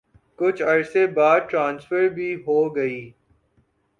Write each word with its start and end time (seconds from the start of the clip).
کچھ 0.39 0.61
عرصے 0.63 1.05
بعد 1.07 1.39
ٹرانسفر 1.49 2.07
بھی 2.09 2.33
ہو 2.47 2.75
گئی۔ 2.75 3.11